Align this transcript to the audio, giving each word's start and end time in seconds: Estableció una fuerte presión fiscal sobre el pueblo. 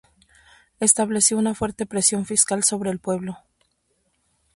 Estableció 0.79 1.37
una 1.37 1.53
fuerte 1.53 1.85
presión 1.85 2.25
fiscal 2.25 2.63
sobre 2.63 2.89
el 2.89 2.97
pueblo. 2.97 3.37